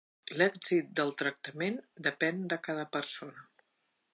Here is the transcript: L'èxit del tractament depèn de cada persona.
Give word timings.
L'èxit 0.41 0.87
del 0.99 1.13
tractament 1.21 1.77
depèn 2.09 2.43
de 2.55 2.59
cada 2.69 2.87
persona. 2.99 3.45